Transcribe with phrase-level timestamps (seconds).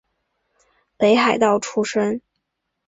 [0.97, 2.23] 北海道出身。